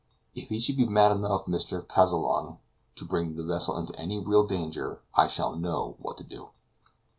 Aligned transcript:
"If 0.33 0.49
he 0.49 0.59
should 0.59 0.77
be 0.77 0.87
mad 0.87 1.11
enough, 1.11 1.45
Mr. 1.45 1.85
Kazallon, 1.87 2.57
to 2.95 3.05
bring 3.05 3.35
the 3.35 3.43
vessel 3.43 3.77
into 3.77 3.95
any 3.99 4.17
real 4.17 4.47
danger, 4.47 4.99
I 5.13 5.27
shall 5.27 5.55
know 5.55 5.95
what 5.99 6.17
to 6.17 6.23
do." 6.23 6.49